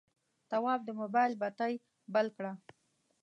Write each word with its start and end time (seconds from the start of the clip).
تواب 0.49 0.79
د 0.85 0.89
موبایل 0.99 1.33
بتۍ 1.41 1.73
بل 2.13 2.27
کړه. 2.37 2.51